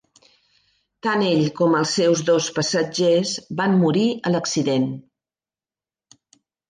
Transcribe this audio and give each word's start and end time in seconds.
Tant 1.07 1.25
ell 1.25 1.43
com 1.59 1.75
els 1.81 1.91
seus 1.99 2.23
dos 2.31 2.47
passatgers 2.55 3.35
van 3.61 3.79
morir 3.83 4.07
a 4.31 4.33
l'accident. 4.37 4.89